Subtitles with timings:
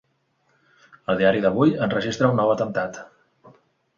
[1.13, 3.01] El diari d'avui enregistra un nou atemptat.